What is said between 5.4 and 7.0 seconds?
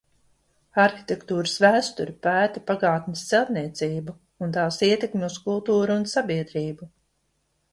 kultūru un sabiedrību.